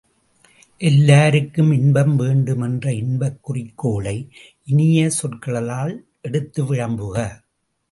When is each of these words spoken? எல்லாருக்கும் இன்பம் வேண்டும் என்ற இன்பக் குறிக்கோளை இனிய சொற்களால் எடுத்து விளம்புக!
எல்லாருக்கும் 0.81 1.69
இன்பம் 1.71 2.15
வேண்டும் 2.15 2.61
என்ற 2.61 2.93
இன்பக் 2.93 3.39
குறிக்கோளை 3.43 4.15
இனிய 4.67 5.07
சொற்களால் 5.19 5.95
எடுத்து 6.21 6.63
விளம்புக! 6.63 7.15